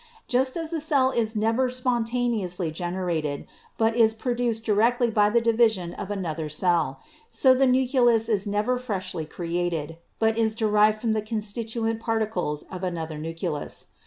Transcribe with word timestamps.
Just 0.27 0.57
as 0.57 0.71
the 0.71 0.81
cell 0.81 1.11
is 1.11 1.35
never 1.35 1.69
spontaneously 1.69 2.71
gen 2.71 2.95
erated, 2.95 3.45
but 3.77 3.95
is 3.95 4.15
produced 4.15 4.65
directly 4.65 5.11
by 5.11 5.29
the 5.29 5.41
division 5.41 5.93
of 5.93 6.09
another 6.09 6.49
cell, 6.49 7.01
so 7.29 7.53
the 7.53 7.67
nucleus 7.67 8.27
is 8.27 8.47
never 8.47 8.79
freshly 8.79 9.25
created, 9.27 9.99
but 10.17 10.39
is 10.39 10.55
derived 10.55 10.99
from 10.99 11.13
the 11.13 11.21
constituent 11.21 11.99
particles 11.99 12.63
of 12.71 12.81
another 12.83 13.19
nucleus. 13.19 13.89